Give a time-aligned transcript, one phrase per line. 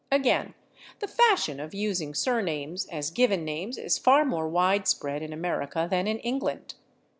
[0.11, 0.55] Again,
[0.97, 6.07] the fashion of using surnames as given names is far more widespread in America than
[6.07, 6.73] in England.